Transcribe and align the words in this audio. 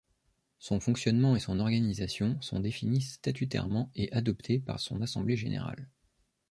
Son 0.57 0.79
fonctionnement 0.79 1.35
et 1.35 1.39
son 1.39 1.59
organisation 1.59 2.35
sont 2.41 2.59
définis 2.59 3.01
statutairement 3.01 3.91
et 3.93 4.11
adoptés 4.13 4.57
par 4.59 4.79
son 4.79 4.99
assemblée 5.03 5.37
générale. 5.37 5.89